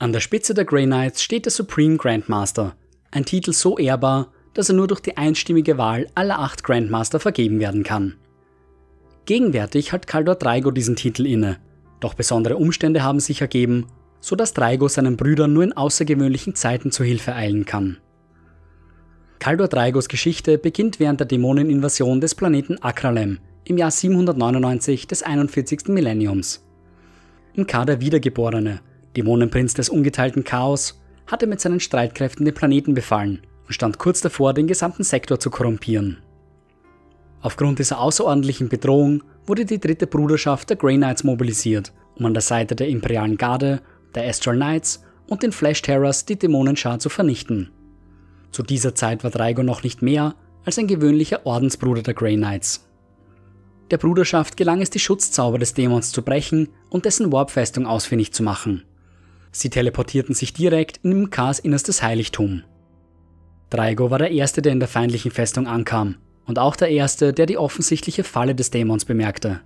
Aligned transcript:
An 0.00 0.14
der 0.14 0.20
Spitze 0.20 0.54
der 0.54 0.64
Grey 0.64 0.86
Knights 0.86 1.22
steht 1.22 1.44
der 1.44 1.52
Supreme 1.52 1.98
Grandmaster, 1.98 2.74
ein 3.10 3.26
Titel 3.26 3.52
so 3.52 3.76
ehrbar, 3.76 4.32
dass 4.54 4.70
er 4.70 4.74
nur 4.74 4.86
durch 4.86 5.00
die 5.00 5.18
einstimmige 5.18 5.76
Wahl 5.76 6.06
aller 6.14 6.38
acht 6.38 6.64
Grandmaster 6.64 7.20
vergeben 7.20 7.60
werden 7.60 7.82
kann. 7.82 8.14
Gegenwärtig 9.26 9.92
hat 9.92 10.06
Kaldor 10.06 10.36
Draigo 10.36 10.70
diesen 10.70 10.96
Titel 10.96 11.26
inne, 11.26 11.58
doch 12.00 12.14
besondere 12.14 12.56
Umstände 12.56 13.02
haben 13.02 13.20
sich 13.20 13.42
ergeben, 13.42 13.88
so 14.20 14.36
dass 14.36 14.54
Draigo 14.54 14.88
seinen 14.88 15.18
Brüdern 15.18 15.52
nur 15.52 15.64
in 15.64 15.74
außergewöhnlichen 15.74 16.54
Zeiten 16.54 16.92
zu 16.92 17.04
Hilfe 17.04 17.34
eilen 17.34 17.66
kann. 17.66 17.98
Kaldor 19.38 19.68
Draigos 19.68 20.08
Geschichte 20.08 20.56
beginnt 20.56 20.98
während 20.98 21.20
der 21.20 21.26
Dämoneninvasion 21.26 22.22
des 22.22 22.34
Planeten 22.34 22.82
Akralem 22.82 23.38
im 23.64 23.76
Jahr 23.76 23.90
799 23.90 25.08
des 25.08 25.22
41. 25.22 25.88
Millenniums. 25.88 26.66
Nkar 27.54 27.84
der 27.84 28.00
Wiedergeborene, 28.00 28.80
Dämonenprinz 29.16 29.74
des 29.74 29.88
ungeteilten 29.88 30.44
Chaos, 30.44 31.00
hatte 31.26 31.46
mit 31.46 31.60
seinen 31.60 31.80
Streitkräften 31.80 32.44
den 32.44 32.54
Planeten 32.54 32.94
befallen 32.94 33.42
und 33.66 33.72
stand 33.72 33.98
kurz 33.98 34.20
davor, 34.20 34.52
den 34.52 34.66
gesamten 34.66 35.04
Sektor 35.04 35.38
zu 35.38 35.50
korrumpieren. 35.50 36.18
Aufgrund 37.40 37.78
dieser 37.78 38.00
außerordentlichen 38.00 38.68
Bedrohung 38.68 39.22
wurde 39.46 39.64
die 39.64 39.80
dritte 39.80 40.06
Bruderschaft 40.06 40.70
der 40.70 40.76
Grey 40.76 40.96
Knights 40.96 41.24
mobilisiert, 41.24 41.92
um 42.16 42.26
an 42.26 42.34
der 42.34 42.42
Seite 42.42 42.76
der 42.76 42.88
Imperialen 42.88 43.36
Garde, 43.36 43.80
der 44.14 44.28
Astral 44.28 44.56
Knights 44.56 45.02
und 45.26 45.42
den 45.42 45.52
Flash 45.52 45.80
Terrors 45.82 46.26
die 46.26 46.38
Dämonenschar 46.38 46.98
zu 46.98 47.08
vernichten. 47.08 47.70
Zu 48.50 48.62
dieser 48.62 48.94
Zeit 48.94 49.24
war 49.24 49.30
Draigo 49.30 49.62
noch 49.62 49.82
nicht 49.82 50.02
mehr 50.02 50.34
als 50.64 50.78
ein 50.78 50.88
gewöhnlicher 50.88 51.46
Ordensbruder 51.46 52.02
der 52.02 52.14
Grey 52.14 52.36
Knights. 52.36 52.86
Der 53.90 53.98
Bruderschaft 53.98 54.56
gelang 54.56 54.82
es, 54.82 54.90
die 54.90 54.98
Schutzzauber 54.98 55.58
des 55.58 55.74
Dämons 55.74 56.12
zu 56.12 56.22
brechen 56.22 56.68
und 56.90 57.04
dessen 57.04 57.32
Warpfestung 57.32 57.86
ausfindig 57.86 58.32
zu 58.32 58.42
machen. 58.42 58.84
Sie 59.52 59.70
teleportierten 59.70 60.34
sich 60.34 60.52
direkt 60.52 61.00
in 61.02 61.22
Mkars 61.22 61.58
innerstes 61.58 62.02
Heiligtum. 62.02 62.62
Draigo 63.68 64.10
war 64.10 64.18
der 64.18 64.30
Erste, 64.30 64.62
der 64.62 64.72
in 64.72 64.80
der 64.80 64.88
feindlichen 64.88 65.30
Festung 65.30 65.66
ankam 65.66 66.16
und 66.46 66.58
auch 66.58 66.76
der 66.76 66.88
Erste, 66.88 67.32
der 67.32 67.46
die 67.46 67.58
offensichtliche 67.58 68.24
Falle 68.24 68.54
des 68.54 68.70
Dämons 68.70 69.04
bemerkte. 69.04 69.60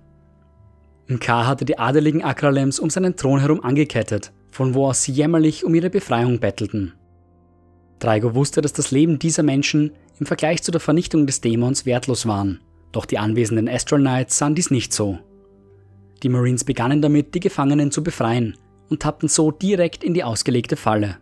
Mkar 1.07 1.47
hatte 1.47 1.65
die 1.65 1.77
adeligen 1.77 2.23
Akralems 2.23 2.79
um 2.79 2.89
seinen 2.89 3.15
Thron 3.15 3.39
herum 3.39 3.63
angekettet, 3.63 4.31
von 4.51 4.73
wo 4.73 4.87
aus 4.87 5.03
sie 5.03 5.11
jämmerlich 5.11 5.63
um 5.63 5.73
ihre 5.75 5.89
Befreiung 5.89 6.39
bettelten. 6.39 6.93
Draigo 7.99 8.33
wusste, 8.33 8.61
dass 8.61 8.73
das 8.73 8.91
Leben 8.91 9.19
dieser 9.19 9.43
Menschen 9.43 9.91
im 10.19 10.25
Vergleich 10.25 10.63
zu 10.63 10.71
der 10.71 10.81
Vernichtung 10.81 11.27
des 11.27 11.41
Dämons 11.41 11.85
wertlos 11.85 12.25
waren, 12.25 12.59
doch 12.91 13.05
die 13.05 13.19
anwesenden 13.19 13.69
Astral 13.69 14.01
Knights 14.01 14.37
sahen 14.37 14.55
dies 14.55 14.71
nicht 14.71 14.93
so. 14.93 15.19
Die 16.23 16.29
Marines 16.29 16.63
begannen 16.63 17.01
damit, 17.01 17.35
die 17.35 17.39
Gefangenen 17.39 17.91
zu 17.91 18.03
befreien 18.03 18.55
und 18.89 19.01
tappten 19.01 19.29
so 19.29 19.51
direkt 19.51 20.03
in 20.03 20.13
die 20.13 20.23
ausgelegte 20.23 20.75
Falle. 20.75 21.17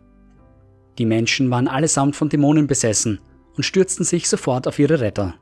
Die 0.98 1.06
Menschen 1.06 1.50
waren 1.50 1.68
allesamt 1.68 2.16
von 2.16 2.30
Dämonen 2.30 2.68
besessen 2.68 3.20
und 3.56 3.64
stürzten 3.64 4.06
sich 4.06 4.30
sofort 4.30 4.68
auf 4.68 4.80
ihre 4.80 5.00
Retter. 5.00 5.36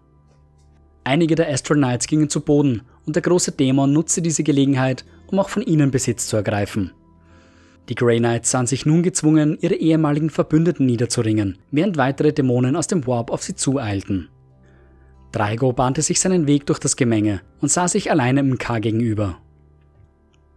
Einige 1.04 1.36
der 1.36 1.50
Astral 1.50 1.78
Knights 1.78 2.08
gingen 2.08 2.30
zu 2.30 2.42
Boden 2.42 2.84
und 3.06 3.16
der 3.16 3.24
große 3.24 3.54
Dämon 3.54 3.92
nutzte 3.92 4.22
diese 4.22 4.44
Gelegenheit, 4.44 5.04
um 5.28 5.40
auch 5.40 5.50
von 5.50 5.64
ihnen 5.64 5.92
Besitz 5.92 6.28
zu 6.28 6.38
ergreifen. 6.38 6.92
Die 7.90 7.96
Grey 7.96 8.20
Knights 8.20 8.52
sahen 8.52 8.68
sich 8.68 8.86
nun 8.86 9.02
gezwungen, 9.02 9.58
ihre 9.60 9.76
ehemaligen 9.76 10.30
Verbündeten 10.30 10.86
niederzuringen, 10.86 11.58
während 11.72 11.98
weitere 11.98 12.32
Dämonen 12.32 12.76
aus 12.76 12.88
dem 12.88 13.08
Warp 13.08 13.32
auf 13.32 13.44
sie 13.44 13.56
zueilten. 13.56 14.30
Draigo 15.32 15.74
bahnte 15.74 16.02
sich 16.02 16.20
seinen 16.20 16.46
Weg 16.46 16.66
durch 16.68 16.80
das 16.80 16.96
Gemenge 16.96 17.42
und 17.60 17.72
sah 17.72 17.88
sich 17.88 18.12
alleine 18.12 18.42
im 18.42 18.58
K 18.58 18.80
gegenüber. 18.80 19.40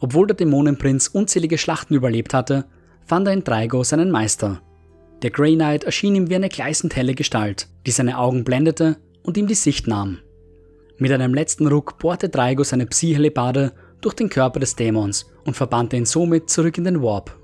Obwohl 0.04 0.26
der 0.26 0.36
Dämonenprinz 0.36 1.06
unzählige 1.06 1.56
Schlachten 1.56 1.94
überlebt 1.94 2.34
hatte, 2.34 2.66
fand 3.06 3.26
er 3.26 3.32
in 3.32 3.42
Draigo 3.42 3.82
seinen 3.84 4.10
Meister. 4.10 4.60
Der 5.22 5.30
Grey 5.30 5.54
Knight 5.54 5.84
erschien 5.84 6.14
ihm 6.14 6.28
wie 6.28 6.34
eine 6.34 6.50
gleißend 6.50 6.94
helle 6.94 7.14
Gestalt, 7.14 7.68
die 7.86 7.90
seine 7.90 8.18
Augen 8.18 8.44
blendete 8.44 8.98
und 9.22 9.38
ihm 9.38 9.46
die 9.46 9.54
Sicht 9.54 9.86
nahm. 9.86 10.18
Mit 10.98 11.10
einem 11.10 11.32
letzten 11.32 11.68
Ruck 11.68 11.96
bohrte 11.98 12.28
Draigo 12.28 12.64
seine 12.64 12.84
Psi-Helebade 12.84 13.72
durch 14.02 14.14
den 14.14 14.28
Körper 14.28 14.60
des 14.60 14.76
Dämons 14.76 15.24
und 15.46 15.56
verbannte 15.56 15.96
ihn 15.96 16.04
somit 16.04 16.50
zurück 16.50 16.76
in 16.76 16.84
den 16.84 17.00
Warp. 17.00 17.34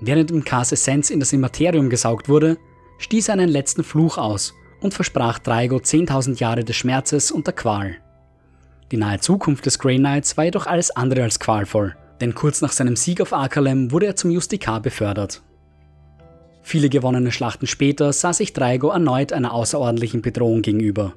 Während 0.00 0.32
Mkas 0.32 0.72
Essenz 0.72 1.10
in 1.10 1.20
das 1.20 1.32
Immaterium 1.32 1.90
gesaugt 1.90 2.28
wurde, 2.28 2.56
stieß 2.98 3.28
er 3.28 3.34
einen 3.34 3.50
letzten 3.50 3.84
Fluch 3.84 4.18
aus 4.18 4.52
und 4.80 4.94
versprach 4.94 5.38
Draigo 5.38 5.76
10.000 5.76 6.40
Jahre 6.40 6.64
des 6.64 6.74
Schmerzes 6.74 7.30
und 7.30 7.46
der 7.46 7.54
Qual. 7.54 7.98
Die 8.92 8.96
nahe 8.96 9.18
Zukunft 9.18 9.66
des 9.66 9.78
Grey 9.78 9.96
Knights 9.96 10.36
war 10.36 10.44
jedoch 10.44 10.66
alles 10.66 10.92
andere 10.92 11.24
als 11.24 11.40
qualvoll, 11.40 11.96
denn 12.20 12.34
kurz 12.34 12.62
nach 12.62 12.72
seinem 12.72 12.94
Sieg 12.94 13.20
auf 13.20 13.32
Akalem 13.32 13.90
wurde 13.90 14.06
er 14.06 14.16
zum 14.16 14.30
Justikar 14.30 14.80
befördert. 14.80 15.42
Viele 16.62 16.88
gewonnene 16.88 17.32
Schlachten 17.32 17.66
später 17.66 18.12
sah 18.12 18.32
sich 18.32 18.52
Draigo 18.52 18.88
erneut 18.88 19.32
einer 19.32 19.52
außerordentlichen 19.52 20.22
Bedrohung 20.22 20.62
gegenüber. 20.62 21.14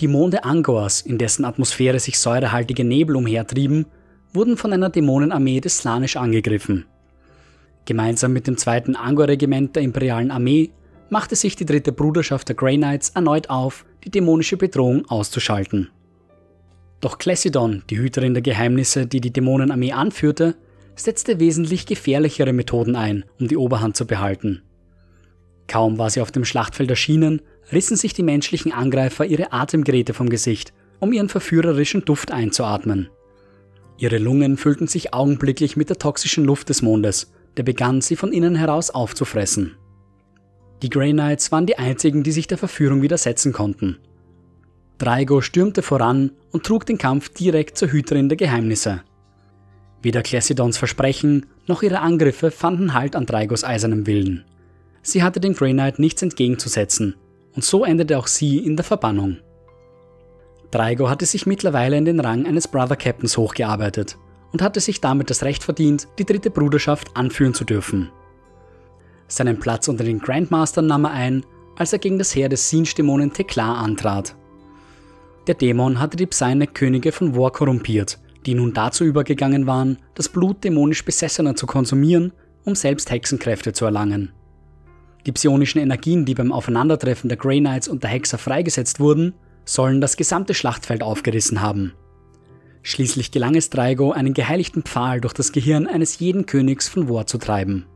Die 0.00 0.08
Monde 0.08 0.44
Angors, 0.44 1.00
in 1.00 1.18
dessen 1.18 1.44
Atmosphäre 1.44 2.00
sich 2.00 2.18
säurehaltige 2.18 2.84
Nebel 2.84 3.16
umhertrieben, 3.16 3.86
wurden 4.32 4.56
von 4.56 4.72
einer 4.72 4.88
Dämonenarmee 4.88 5.60
des 5.60 5.78
Slanisch 5.78 6.16
angegriffen. 6.16 6.86
Gemeinsam 7.84 8.32
mit 8.32 8.46
dem 8.46 8.56
zweiten 8.56 8.96
Angor-Regiment 8.96 9.76
der 9.76 9.82
Imperialen 9.82 10.30
Armee 10.30 10.70
machte 11.10 11.36
sich 11.36 11.56
die 11.56 11.66
dritte 11.66 11.92
Bruderschaft 11.92 12.48
der 12.48 12.56
Grey 12.56 12.76
Knights 12.76 13.10
erneut 13.10 13.50
auf, 13.50 13.84
die 14.04 14.10
dämonische 14.10 14.56
Bedrohung 14.56 15.04
auszuschalten. 15.08 15.90
Doch 17.02 17.18
Classidon, 17.18 17.82
die 17.90 17.98
Hüterin 17.98 18.32
der 18.32 18.44
Geheimnisse, 18.44 19.08
die 19.08 19.20
die 19.20 19.32
Dämonenarmee 19.32 19.92
anführte, 19.92 20.54
setzte 20.94 21.40
wesentlich 21.40 21.84
gefährlichere 21.84 22.52
Methoden 22.52 22.94
ein, 22.94 23.24
um 23.40 23.48
die 23.48 23.56
Oberhand 23.56 23.96
zu 23.96 24.06
behalten. 24.06 24.62
Kaum 25.66 25.98
war 25.98 26.10
sie 26.10 26.20
auf 26.20 26.30
dem 26.30 26.44
Schlachtfeld 26.44 26.88
erschienen, 26.90 27.42
rissen 27.72 27.96
sich 27.96 28.14
die 28.14 28.22
menschlichen 28.22 28.72
Angreifer 28.72 29.24
ihre 29.24 29.52
Atemgeräte 29.52 30.14
vom 30.14 30.28
Gesicht, 30.28 30.72
um 31.00 31.12
ihren 31.12 31.28
verführerischen 31.28 32.04
Duft 32.04 32.30
einzuatmen. 32.30 33.08
Ihre 33.98 34.18
Lungen 34.18 34.56
füllten 34.56 34.86
sich 34.86 35.12
augenblicklich 35.12 35.76
mit 35.76 35.88
der 35.88 35.98
toxischen 35.98 36.44
Luft 36.44 36.68
des 36.68 36.82
Mondes, 36.82 37.32
der 37.56 37.64
begann, 37.64 38.00
sie 38.00 38.14
von 38.14 38.32
innen 38.32 38.54
heraus 38.54 38.90
aufzufressen. 38.90 39.76
Die 40.82 40.88
Grey 40.90 41.12
Knights 41.12 41.50
waren 41.50 41.66
die 41.66 41.78
einzigen, 41.78 42.22
die 42.22 42.32
sich 42.32 42.46
der 42.46 42.58
Verführung 42.58 43.02
widersetzen 43.02 43.52
konnten. 43.52 43.98
Draigo 45.02 45.40
stürmte 45.40 45.82
voran 45.82 46.30
und 46.52 46.64
trug 46.64 46.86
den 46.86 46.96
Kampf 46.96 47.30
direkt 47.30 47.76
zur 47.76 47.90
Hüterin 47.90 48.28
der 48.28 48.36
Geheimnisse. 48.36 49.02
Weder 50.00 50.22
Classidons 50.22 50.78
Versprechen 50.78 51.46
noch 51.66 51.82
ihre 51.82 51.98
Angriffe 51.98 52.52
fanden 52.52 52.94
Halt 52.94 53.16
an 53.16 53.26
Draigos 53.26 53.64
eisernem 53.64 54.06
Willen. 54.06 54.44
Sie 55.02 55.24
hatte 55.24 55.40
dem 55.40 55.54
Grey 55.54 55.72
Knight 55.72 55.98
nichts 55.98 56.22
entgegenzusetzen 56.22 57.16
und 57.56 57.64
so 57.64 57.84
endete 57.84 58.16
auch 58.16 58.28
sie 58.28 58.58
in 58.58 58.76
der 58.76 58.84
Verbannung. 58.84 59.38
Draigo 60.70 61.10
hatte 61.10 61.26
sich 61.26 61.46
mittlerweile 61.46 61.96
in 61.96 62.04
den 62.04 62.20
Rang 62.20 62.46
eines 62.46 62.68
Brother 62.68 62.94
Captains 62.94 63.36
hochgearbeitet 63.36 64.16
und 64.52 64.62
hatte 64.62 64.78
sich 64.78 65.00
damit 65.00 65.30
das 65.30 65.42
Recht 65.42 65.64
verdient, 65.64 66.06
die 66.20 66.24
dritte 66.24 66.50
Bruderschaft 66.50 67.16
anführen 67.16 67.54
zu 67.54 67.64
dürfen. 67.64 68.12
Seinen 69.26 69.58
Platz 69.58 69.88
unter 69.88 70.04
den 70.04 70.20
Grandmastern 70.20 70.86
nahm 70.86 71.06
er 71.06 71.10
ein, 71.10 71.44
als 71.76 71.92
er 71.92 71.98
gegen 71.98 72.18
das 72.18 72.36
Heer 72.36 72.48
des 72.48 72.70
Sinch-Dämonen 72.70 73.32
Teklar 73.32 73.78
antrat. 73.78 74.36
Der 75.46 75.54
Dämon 75.54 75.98
hatte 75.98 76.16
die 76.16 76.26
Psynek-Könige 76.26 77.10
von 77.10 77.36
War 77.36 77.50
korrumpiert, 77.50 78.18
die 78.46 78.54
nun 78.54 78.72
dazu 78.72 79.04
übergegangen 79.04 79.66
waren, 79.66 79.98
das 80.14 80.28
Blut 80.28 80.62
dämonisch 80.62 81.04
Besessener 81.04 81.56
zu 81.56 81.66
konsumieren, 81.66 82.32
um 82.64 82.76
selbst 82.76 83.10
Hexenkräfte 83.10 83.72
zu 83.72 83.84
erlangen. 83.84 84.32
Die 85.26 85.32
psionischen 85.32 85.80
Energien, 85.80 86.24
die 86.24 86.34
beim 86.34 86.52
Aufeinandertreffen 86.52 87.28
der 87.28 87.38
Grey 87.38 87.60
Knights 87.60 87.88
und 87.88 88.02
der 88.02 88.10
Hexer 88.10 88.38
freigesetzt 88.38 89.00
wurden, 89.00 89.34
sollen 89.64 90.00
das 90.00 90.16
gesamte 90.16 90.54
Schlachtfeld 90.54 91.02
aufgerissen 91.02 91.60
haben. 91.60 91.92
Schließlich 92.82 93.30
gelang 93.30 93.54
es 93.54 93.70
Draigo, 93.70 94.12
einen 94.12 94.34
geheiligten 94.34 94.82
Pfahl 94.82 95.20
durch 95.20 95.34
das 95.34 95.52
Gehirn 95.52 95.86
eines 95.86 96.18
jeden 96.18 96.46
Königs 96.46 96.88
von 96.88 97.08
War 97.08 97.26
zu 97.26 97.38
treiben. 97.38 97.86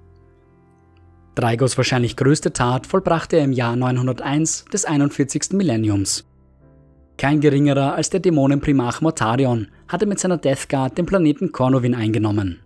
Draigos 1.34 1.76
wahrscheinlich 1.76 2.16
größte 2.16 2.52
Tat 2.52 2.86
vollbrachte 2.86 3.36
er 3.36 3.44
im 3.44 3.52
Jahr 3.52 3.76
901 3.76 4.64
des 4.66 4.84
41. 4.84 5.52
Millenniums. 5.52 6.24
Kein 7.18 7.40
geringerer 7.40 7.94
als 7.94 8.10
der 8.10 8.20
Dämonenprimarch 8.20 9.00
Mortarion 9.00 9.68
hatte 9.88 10.06
mit 10.06 10.18
seiner 10.18 10.36
Death 10.36 10.68
Guard 10.68 10.98
den 10.98 11.06
Planeten 11.06 11.50
Cornovin 11.50 11.94
eingenommen. 11.94 12.60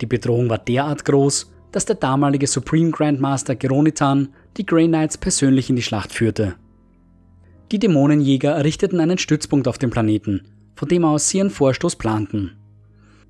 Die 0.00 0.06
Bedrohung 0.06 0.48
war 0.48 0.58
derart 0.58 1.04
groß, 1.04 1.52
dass 1.70 1.84
der 1.84 1.96
damalige 1.96 2.46
Supreme 2.46 2.90
Grandmaster 2.90 3.54
Geronitan 3.54 4.28
die 4.56 4.66
Grey 4.66 4.88
Knights 4.88 5.18
persönlich 5.18 5.70
in 5.70 5.76
die 5.76 5.82
Schlacht 5.82 6.12
führte. 6.12 6.56
Die 7.70 7.78
Dämonenjäger 7.78 8.50
errichteten 8.50 8.98
einen 8.98 9.18
Stützpunkt 9.18 9.68
auf 9.68 9.78
dem 9.78 9.90
Planeten, 9.90 10.42
von 10.74 10.88
dem 10.88 11.04
aus 11.04 11.28
sie 11.28 11.38
ihren 11.38 11.50
Vorstoß 11.50 11.96
planten. 11.96 12.56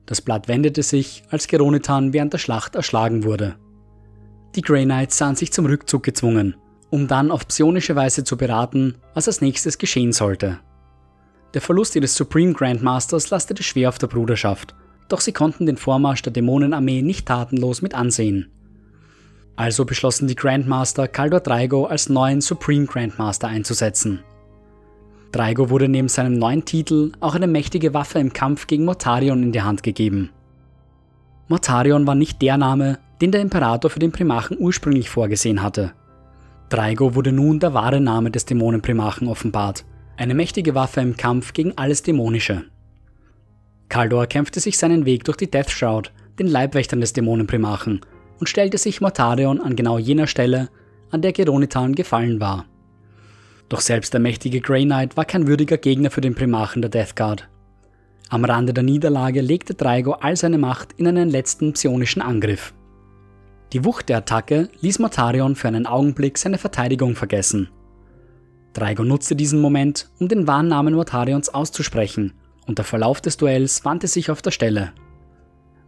Das 0.07 0.23
Blatt 0.23 0.49
wendete 0.49 0.83
sich, 0.83 1.23
als 1.29 1.49
Geronitan 1.49 2.15
während 2.15 2.33
der 2.33 2.39
Schlacht 2.39 2.75
erschlagen 2.75 3.25
wurde. 3.25 3.57
Die 4.57 4.63
Grey 4.63 4.85
Knights 4.85 5.19
sahen 5.19 5.37
sich 5.37 5.53
zum 5.53 5.67
Rückzug 5.67 6.03
gezwungen, 6.03 6.57
um 6.91 7.07
dann 7.07 7.31
auf 7.31 7.47
psionische 7.49 7.97
Weise 7.97 8.25
zu 8.25 8.37
beraten, 8.37 8.97
was 9.15 9.29
als 9.29 9.41
nächstes 9.41 9.79
geschehen 9.79 10.13
sollte. 10.13 10.59
Der 11.55 11.61
Verlust 11.61 11.97
ihres 11.97 12.15
Supreme 12.15 12.53
Grandmasters 12.53 13.31
lastete 13.31 13.63
schwer 13.63 13.89
auf 13.89 13.99
der 13.99 14.07
Bruderschaft, 14.07 14.75
doch 15.09 15.21
sie 15.21 15.33
konnten 15.33 15.67
den 15.67 15.77
Vormarsch 15.77 16.23
der 16.23 16.33
Dämonenarmee 16.33 17.03
nicht 17.03 17.27
tatenlos 17.27 17.83
mit 17.83 17.95
ansehen. 17.95 18.51
Also 19.57 19.85
beschlossen 19.85 20.29
die 20.29 20.37
Grandmaster, 20.37 21.09
Kaldor 21.09 21.41
Draigo 21.41 21.85
als 21.87 22.09
neuen 22.09 22.41
Supreme 22.41 22.87
Grandmaster 22.87 23.49
einzusetzen. 23.49 24.21
Draigo 25.33 25.71
wurde 25.71 25.89
neben 25.89 26.09
seinem 26.09 26.39
neuen 26.39 26.65
Titel 26.65 27.13
auch 27.21 27.35
eine 27.35 27.47
mächtige 27.47 27.93
Waffe 27.95 28.19
im 28.19 28.33
Kampf 28.33 28.67
gegen 28.67 28.85
Mortarion 28.85 29.43
in 29.43 29.53
die 29.53 29.63
Hand 29.63 29.83
gegeben. 29.83 30.31
Mortarion 31.49 32.07
war 32.07 32.15
nicht 32.15 32.41
der 32.43 32.57
Name, 32.57 32.99
den 33.21 33.33
der 33.33 33.41
Imperator 33.41 33.91
für 33.91 33.99
den 33.99 34.13
Primachen 34.13 34.57
ursprünglich 34.59 35.11
vorgesehen 35.11 35.63
hatte. 35.63 35.93
Draigo 36.71 37.17
wurde 37.17 37.33
nun 37.33 37.59
der 37.59 37.75
wahre 37.75 38.01
Name 38.01 38.31
des 38.31 38.47
Dämonenprimachen 38.47 39.27
offenbart, 39.27 39.85
eine 40.17 40.35
mächtige 40.35 40.77
Waffe 40.77 41.01
im 41.01 41.17
Kampf 41.17 41.53
gegen 41.53 41.77
alles 41.77 42.05
Dämonische. 42.05 42.65
Kaldor 43.89 44.27
kämpfte 44.27 44.61
sich 44.61 44.79
seinen 44.79 45.05
Weg 45.05 45.25
durch 45.25 45.37
die 45.37 45.51
Death 45.51 45.71
Shroud, 45.71 46.13
den 46.39 46.47
Leibwächtern 46.47 47.01
des 47.01 47.13
Dämonenprimachen, 47.13 48.03
und 48.39 48.49
stellte 48.49 48.79
sich 48.79 49.01
Mortarion 49.01 49.61
an 49.61 49.75
genau 49.75 49.99
jener 49.99 50.29
Stelle, 50.29 50.69
an 51.11 51.23
der 51.23 51.33
Geronitan 51.33 51.97
gefallen 51.97 52.39
war. 52.39 52.67
Doch 53.69 53.81
selbst 53.81 54.13
der 54.13 54.21
mächtige 54.21 54.61
Grey 54.61 54.85
Knight 54.85 55.17
war 55.17 55.25
kein 55.25 55.49
würdiger 55.49 55.77
Gegner 55.77 56.11
für 56.11 56.21
den 56.21 56.37
Primachen 56.37 56.83
der 56.83 56.91
Death 56.91 57.17
Guard. 57.17 57.49
Am 58.29 58.45
Rande 58.45 58.73
der 58.73 58.85
Niederlage 58.85 59.41
legte 59.41 59.75
Draigo 59.75 60.13
all 60.13 60.37
seine 60.37 60.59
Macht 60.59 60.93
in 60.93 61.09
einen 61.09 61.31
letzten 61.31 61.73
psionischen 61.73 62.23
Angriff. 62.23 62.73
Die 63.73 63.85
Wucht 63.85 64.09
der 64.09 64.19
Attacke 64.19 64.69
ließ 64.81 64.99
Mortarion 64.99 65.55
für 65.55 65.69
einen 65.69 65.87
Augenblick 65.87 66.39
seine 66.39 66.59
Verteidigung 66.59 67.15
vergessen. 67.15 67.69
Draigo 68.73 69.05
nutzte 69.05 69.37
diesen 69.37 69.61
Moment, 69.61 70.11
um 70.19 70.29
den 70.29 70.47
wahren 70.47 70.69
Namen 70.69 70.95
Mortarions 70.95 71.49
auszusprechen, 71.49 72.33
und 72.67 72.79
der 72.79 72.85
Verlauf 72.85 73.21
des 73.21 73.37
Duells 73.37 73.85
wandte 73.85 74.09
sich 74.09 74.31
auf 74.31 74.43
der 74.43 74.51
Stelle. 74.51 74.93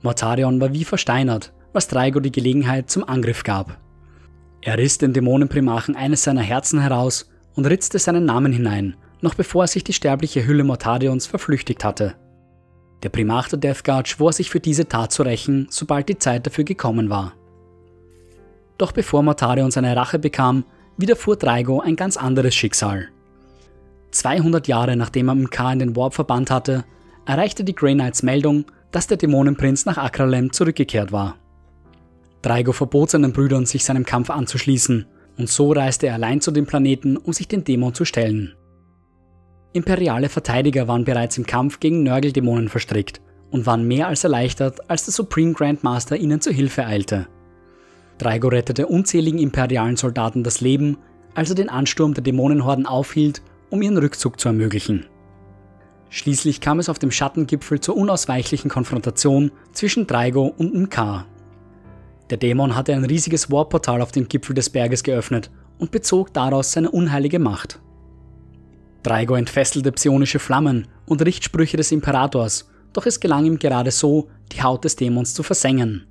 Mortarion 0.02 0.60
war 0.60 0.72
wie 0.72 0.84
versteinert, 0.84 1.52
was 1.72 1.88
Draigo 1.88 2.20
die 2.20 2.32
Gelegenheit 2.32 2.88
zum 2.88 3.04
Angriff 3.04 3.42
gab. 3.42 3.78
Er 4.60 4.78
riss 4.78 4.98
den 4.98 5.12
Dämonenprimachen 5.12 5.96
eines 5.96 6.22
seiner 6.22 6.42
Herzen 6.42 6.80
heraus 6.80 7.30
und 7.54 7.66
ritzte 7.66 7.98
seinen 7.98 8.24
Namen 8.24 8.52
hinein, 8.52 8.96
noch 9.20 9.34
bevor 9.34 9.66
sich 9.66 9.82
die 9.82 9.92
sterbliche 9.92 10.46
Hülle 10.46 10.62
Mortarions 10.62 11.26
verflüchtigt 11.26 11.84
hatte. 11.84 12.14
Der 13.02 13.08
Primarch 13.08 13.48
der 13.48 13.58
Death 13.58 13.82
Guard 13.82 14.08
schwor 14.08 14.32
sich 14.32 14.50
für 14.50 14.60
diese 14.60 14.86
Tat 14.86 15.10
zu 15.10 15.24
rächen, 15.24 15.66
sobald 15.70 16.08
die 16.08 16.18
Zeit 16.18 16.46
dafür 16.46 16.62
gekommen 16.62 17.10
war. 17.10 17.34
Doch 18.82 18.90
bevor 18.90 19.22
Mortarion 19.22 19.70
seine 19.70 19.94
Rache 19.94 20.18
bekam, 20.18 20.64
widerfuhr 20.96 21.36
Draigo 21.36 21.78
ein 21.78 21.94
ganz 21.94 22.16
anderes 22.16 22.52
Schicksal. 22.52 23.10
200 24.10 24.66
Jahre 24.66 24.96
nachdem 24.96 25.28
er 25.28 25.36
MK 25.36 25.74
in 25.74 25.78
den 25.78 25.94
Warp 25.94 26.14
verbannt 26.14 26.50
hatte, 26.50 26.84
erreichte 27.24 27.62
die 27.62 27.76
Grey 27.76 27.94
Knights 27.94 28.24
Meldung, 28.24 28.64
dass 28.90 29.06
der 29.06 29.18
Dämonenprinz 29.18 29.86
nach 29.86 29.98
Akralem 29.98 30.52
zurückgekehrt 30.52 31.12
war. 31.12 31.36
Draigo 32.42 32.72
verbot 32.72 33.10
seinen 33.10 33.32
Brüdern, 33.32 33.66
sich 33.66 33.84
seinem 33.84 34.04
Kampf 34.04 34.30
anzuschließen, 34.30 35.06
und 35.38 35.48
so 35.48 35.70
reiste 35.70 36.08
er 36.08 36.14
allein 36.14 36.40
zu 36.40 36.50
dem 36.50 36.66
Planeten, 36.66 37.16
um 37.16 37.32
sich 37.32 37.46
den 37.46 37.62
Dämon 37.62 37.94
zu 37.94 38.04
stellen. 38.04 38.56
Imperiale 39.74 40.28
Verteidiger 40.28 40.88
waren 40.88 41.04
bereits 41.04 41.38
im 41.38 41.46
Kampf 41.46 41.78
gegen 41.78 42.02
Nörgeldämonen 42.02 42.68
verstrickt 42.68 43.20
und 43.52 43.64
waren 43.64 43.86
mehr 43.86 44.08
als 44.08 44.24
erleichtert, 44.24 44.90
als 44.90 45.04
der 45.04 45.12
Supreme 45.12 45.52
Grandmaster 45.52 46.16
ihnen 46.16 46.40
zu 46.40 46.50
Hilfe 46.50 46.84
eilte. 46.84 47.28
Draigo 48.22 48.48
rettete 48.48 48.86
unzähligen 48.86 49.40
imperialen 49.40 49.96
Soldaten 49.96 50.44
das 50.44 50.60
Leben, 50.60 50.96
als 51.34 51.48
er 51.48 51.56
den 51.56 51.68
Ansturm 51.68 52.14
der 52.14 52.22
Dämonenhorden 52.22 52.86
aufhielt, 52.86 53.42
um 53.68 53.82
ihren 53.82 53.98
Rückzug 53.98 54.38
zu 54.38 54.48
ermöglichen. 54.48 55.06
Schließlich 56.08 56.60
kam 56.60 56.78
es 56.78 56.88
auf 56.88 57.00
dem 57.00 57.10
Schattengipfel 57.10 57.80
zur 57.80 57.96
unausweichlichen 57.96 58.70
Konfrontation 58.70 59.50
zwischen 59.72 60.06
Draigo 60.06 60.54
und 60.56 60.72
Mkar. 60.72 61.26
Der 62.30 62.36
Dämon 62.36 62.76
hatte 62.76 62.92
ein 62.92 63.04
riesiges 63.04 63.50
Warportal 63.50 64.00
auf 64.00 64.12
dem 64.12 64.28
Gipfel 64.28 64.54
des 64.54 64.70
Berges 64.70 65.02
geöffnet 65.02 65.50
und 65.78 65.90
bezog 65.90 66.32
daraus 66.32 66.70
seine 66.70 66.92
unheilige 66.92 67.40
Macht. 67.40 67.80
Draigo 69.02 69.34
entfesselte 69.34 69.90
psionische 69.90 70.38
Flammen 70.38 70.86
und 71.06 71.22
Richtsprüche 71.22 71.76
des 71.76 71.90
Imperators, 71.90 72.70
doch 72.92 73.06
es 73.06 73.18
gelang 73.18 73.46
ihm 73.46 73.58
gerade 73.58 73.90
so, 73.90 74.28
die 74.52 74.62
Haut 74.62 74.84
des 74.84 74.94
Dämons 74.94 75.34
zu 75.34 75.42
versengen. 75.42 76.06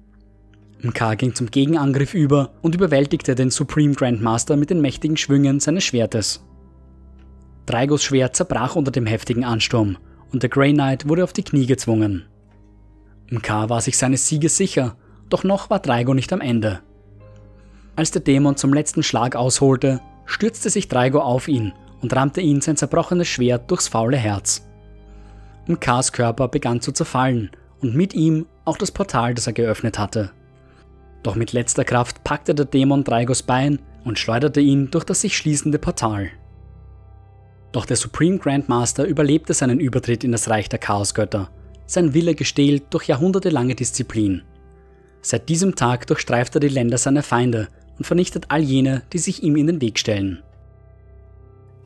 Mkar 0.83 1.15
ging 1.15 1.35
zum 1.35 1.51
Gegenangriff 1.51 2.13
über 2.13 2.51
und 2.61 2.73
überwältigte 2.73 3.35
den 3.35 3.51
Supreme 3.51 3.93
Grandmaster 3.93 4.57
mit 4.57 4.71
den 4.71 4.81
mächtigen 4.81 5.15
Schwüngen 5.15 5.59
seines 5.59 5.83
Schwertes. 5.83 6.43
Draigos 7.67 8.03
Schwert 8.03 8.35
zerbrach 8.35 8.75
unter 8.75 8.91
dem 8.91 9.05
heftigen 9.05 9.43
Ansturm 9.43 9.97
und 10.31 10.41
der 10.41 10.49
Grey 10.49 10.73
Knight 10.73 11.07
wurde 11.07 11.23
auf 11.23 11.33
die 11.33 11.43
Knie 11.43 11.67
gezwungen. 11.67 12.25
Mkar 13.29 13.69
war 13.69 13.81
sich 13.81 13.97
seines 13.97 14.27
Sieges 14.27 14.57
sicher, 14.57 14.95
doch 15.29 15.43
noch 15.43 15.69
war 15.69 15.79
Draigo 15.79 16.13
nicht 16.13 16.33
am 16.33 16.41
Ende. 16.41 16.81
Als 17.95 18.11
der 18.11 18.21
Dämon 18.21 18.57
zum 18.57 18.73
letzten 18.73 19.03
Schlag 19.03 19.35
ausholte, 19.35 20.01
stürzte 20.25 20.69
sich 20.69 20.87
Draigo 20.87 21.19
auf 21.19 21.47
ihn 21.47 21.73
und 22.01 22.15
rammte 22.15 22.41
ihn 22.41 22.61
sein 22.61 22.77
zerbrochenes 22.77 23.27
Schwert 23.27 23.69
durchs 23.69 23.87
faule 23.87 24.17
Herz. 24.17 24.67
Mkars 25.67 26.11
Körper 26.11 26.47
begann 26.47 26.81
zu 26.81 26.91
zerfallen 26.91 27.51
und 27.81 27.95
mit 27.95 28.13
ihm 28.13 28.47
auch 28.65 28.77
das 28.77 28.91
Portal, 28.91 29.35
das 29.35 29.47
er 29.47 29.53
geöffnet 29.53 29.99
hatte. 29.99 30.31
Doch 31.23 31.35
mit 31.35 31.53
letzter 31.53 31.83
Kraft 31.83 32.23
packte 32.23 32.55
der 32.55 32.65
Dämon 32.65 33.03
Draigos 33.03 33.43
Bein 33.43 33.79
und 34.03 34.17
schleuderte 34.17 34.59
ihn 34.59 34.89
durch 34.89 35.03
das 35.03 35.21
sich 35.21 35.37
schließende 35.37 35.77
Portal. 35.77 36.31
Doch 37.71 37.85
der 37.85 37.97
Supreme 37.97 38.37
Grandmaster 38.37 39.05
überlebte 39.05 39.53
seinen 39.53 39.79
Übertritt 39.79 40.23
in 40.23 40.31
das 40.31 40.49
Reich 40.49 40.67
der 40.67 40.79
Chaosgötter, 40.79 41.49
sein 41.85 42.13
Wille 42.13 42.35
gestählt 42.35 42.83
durch 42.89 43.07
jahrhundertelange 43.07 43.75
Disziplin. 43.75 44.41
Seit 45.21 45.49
diesem 45.49 45.75
Tag 45.75 46.07
durchstreift 46.07 46.55
er 46.55 46.59
die 46.59 46.67
Länder 46.67 46.97
seiner 46.97 47.23
Feinde 47.23 47.67
und 47.97 48.05
vernichtet 48.05 48.45
all 48.49 48.61
jene, 48.61 49.03
die 49.13 49.19
sich 49.19 49.43
ihm 49.43 49.55
in 49.55 49.67
den 49.67 49.81
Weg 49.81 49.99
stellen. 49.99 50.41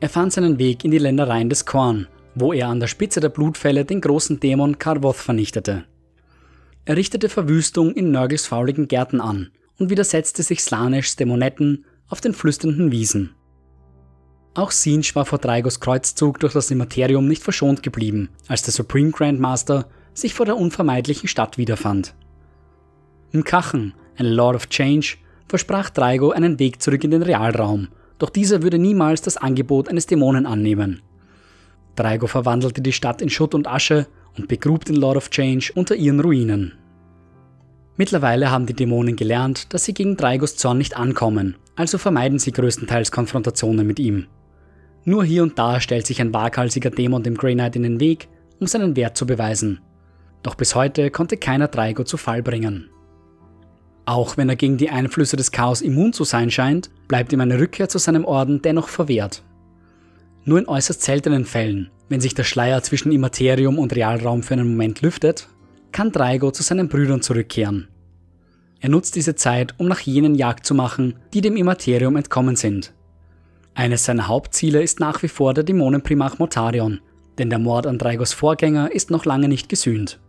Er 0.00 0.08
fand 0.08 0.32
seinen 0.32 0.58
Weg 0.58 0.84
in 0.84 0.90
die 0.90 0.98
Ländereien 0.98 1.48
des 1.48 1.66
Korn, 1.66 2.06
wo 2.34 2.52
er 2.52 2.68
an 2.68 2.80
der 2.80 2.86
Spitze 2.86 3.20
der 3.20 3.28
Blutfälle 3.28 3.84
den 3.84 4.00
großen 4.00 4.40
Dämon 4.40 4.78
Karvoth 4.78 5.16
vernichtete. 5.16 5.84
Er 6.86 6.96
richtete 6.96 7.28
Verwüstung 7.28 7.92
in 7.92 8.12
Nörgels 8.12 8.46
fauligen 8.46 8.86
Gärten 8.86 9.20
an 9.20 9.50
und 9.76 9.90
widersetzte 9.90 10.44
sich 10.44 10.62
Slaneschs 10.62 11.16
Dämonetten 11.16 11.84
auf 12.08 12.20
den 12.20 12.32
flüsternden 12.32 12.92
Wiesen. 12.92 13.34
Auch 14.54 14.70
Sinch 14.70 15.14
war 15.16 15.26
vor 15.26 15.38
Draigos 15.38 15.80
Kreuzzug 15.80 16.38
durch 16.38 16.52
das 16.52 16.70
Immaterium 16.70 17.26
nicht 17.26 17.42
verschont 17.42 17.82
geblieben, 17.82 18.30
als 18.46 18.62
der 18.62 18.72
Supreme 18.72 19.10
Grandmaster 19.10 19.88
sich 20.14 20.32
vor 20.32 20.46
der 20.46 20.56
unvermeidlichen 20.56 21.28
Stadt 21.28 21.58
wiederfand. 21.58 22.14
Im 23.32 23.42
Kachen, 23.42 23.92
ein 24.16 24.26
Lord 24.26 24.54
of 24.54 24.68
Change, 24.68 25.16
versprach 25.48 25.90
Draigo 25.90 26.30
einen 26.30 26.60
Weg 26.60 26.80
zurück 26.80 27.02
in 27.02 27.10
den 27.10 27.22
Realraum, 27.22 27.88
doch 28.18 28.30
dieser 28.30 28.62
würde 28.62 28.78
niemals 28.78 29.20
das 29.20 29.36
Angebot 29.36 29.88
eines 29.88 30.06
Dämonen 30.06 30.46
annehmen. 30.46 31.02
Draigo 31.96 32.26
verwandelte 32.26 32.80
die 32.80 32.92
Stadt 32.92 33.20
in 33.20 33.30
Schutt 33.30 33.54
und 33.54 33.66
Asche 33.66 34.06
und 34.36 34.48
begrub 34.48 34.84
den 34.84 34.96
Lord 34.96 35.16
of 35.16 35.30
Change 35.30 35.72
unter 35.74 35.96
ihren 35.96 36.20
Ruinen. 36.20 36.74
Mittlerweile 37.96 38.50
haben 38.50 38.66
die 38.66 38.74
Dämonen 38.74 39.16
gelernt, 39.16 39.72
dass 39.72 39.84
sie 39.84 39.94
gegen 39.94 40.16
Draigos 40.16 40.56
Zorn 40.56 40.78
nicht 40.78 40.96
ankommen, 40.96 41.56
also 41.74 41.96
vermeiden 41.98 42.38
sie 42.38 42.52
größtenteils 42.52 43.10
Konfrontationen 43.10 43.86
mit 43.86 43.98
ihm. 43.98 44.26
Nur 45.04 45.24
hier 45.24 45.42
und 45.42 45.58
da 45.58 45.80
stellt 45.80 46.06
sich 46.06 46.20
ein 46.20 46.34
waghalsiger 46.34 46.90
Dämon 46.90 47.22
dem 47.22 47.36
Grey 47.36 47.54
Knight 47.54 47.76
in 47.76 47.84
den 47.84 48.00
Weg, 48.00 48.28
um 48.60 48.66
seinen 48.66 48.96
Wert 48.96 49.16
zu 49.16 49.26
beweisen. 49.26 49.80
Doch 50.42 50.54
bis 50.54 50.74
heute 50.74 51.10
konnte 51.10 51.36
keiner 51.36 51.68
Draigo 51.68 52.04
zu 52.04 52.16
Fall 52.16 52.42
bringen. 52.42 52.90
Auch 54.04 54.36
wenn 54.36 54.48
er 54.48 54.56
gegen 54.56 54.76
die 54.76 54.90
Einflüsse 54.90 55.36
des 55.36 55.50
Chaos 55.50 55.80
immun 55.80 56.12
zu 56.12 56.24
sein 56.24 56.50
scheint, 56.50 56.90
bleibt 57.08 57.32
ihm 57.32 57.40
eine 57.40 57.58
Rückkehr 57.58 57.88
zu 57.88 57.98
seinem 57.98 58.24
Orden 58.24 58.62
dennoch 58.62 58.88
verwehrt. 58.88 59.42
Nur 60.48 60.60
in 60.60 60.68
äußerst 60.68 61.02
seltenen 61.02 61.44
Fällen, 61.44 61.90
wenn 62.08 62.20
sich 62.20 62.32
der 62.32 62.44
Schleier 62.44 62.80
zwischen 62.80 63.10
Immaterium 63.10 63.80
und 63.80 63.94
Realraum 63.96 64.44
für 64.44 64.54
einen 64.54 64.68
Moment 64.68 65.02
lüftet, 65.02 65.48
kann 65.90 66.12
Draigo 66.12 66.52
zu 66.52 66.62
seinen 66.62 66.88
Brüdern 66.88 67.20
zurückkehren. 67.20 67.88
Er 68.78 68.88
nutzt 68.88 69.16
diese 69.16 69.34
Zeit, 69.34 69.74
um 69.78 69.88
nach 69.88 69.98
jenen 69.98 70.36
Jagd 70.36 70.64
zu 70.64 70.72
machen, 70.72 71.16
die 71.34 71.40
dem 71.40 71.56
Immaterium 71.56 72.14
entkommen 72.14 72.54
sind. 72.54 72.94
Eines 73.74 74.04
seiner 74.04 74.28
Hauptziele 74.28 74.82
ist 74.82 75.00
nach 75.00 75.20
wie 75.24 75.28
vor 75.28 75.52
der 75.52 75.64
Dämonenprimarch 75.64 76.38
Mortarion, 76.38 77.00
denn 77.38 77.50
der 77.50 77.58
Mord 77.58 77.88
an 77.88 77.98
Draigos 77.98 78.32
Vorgänger 78.32 78.92
ist 78.92 79.10
noch 79.10 79.24
lange 79.24 79.48
nicht 79.48 79.68
gesühnt. 79.68 80.20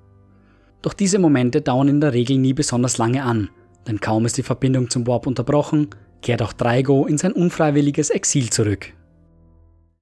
Doch 0.81 0.93
diese 0.93 1.19
Momente 1.19 1.61
dauern 1.61 1.89
in 1.89 2.01
der 2.01 2.13
Regel 2.13 2.39
nie 2.39 2.53
besonders 2.53 2.97
lange 2.97 3.21
an, 3.21 3.51
denn 3.87 4.01
kaum 4.01 4.25
ist 4.25 4.37
die 4.37 4.43
Verbindung 4.43 4.89
zum 4.89 5.05
Warp 5.05 5.27
unterbrochen, 5.27 5.89
kehrt 6.23 6.41
auch 6.41 6.53
Draigo 6.53 7.05
in 7.05 7.19
sein 7.19 7.33
unfreiwilliges 7.33 8.09
Exil 8.09 8.49
zurück. 8.49 8.93